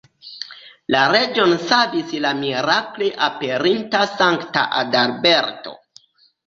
La 0.95 1.01
reĝon 1.15 1.53
savis 1.67 2.15
la 2.25 2.33
mirakle 2.41 3.13
aperinta 3.29 4.05
sankta 4.19 4.69
Adalberto. 4.85 5.81